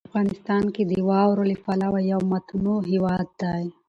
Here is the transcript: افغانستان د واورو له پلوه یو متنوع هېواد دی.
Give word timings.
افغانستان 0.09 0.61
د 0.91 0.93
واورو 1.09 1.43
له 1.51 1.55
پلوه 1.63 1.99
یو 2.11 2.19
متنوع 2.31 2.79
هېواد 2.91 3.27
دی. 3.41 3.63